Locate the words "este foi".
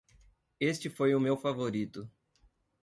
0.59-1.13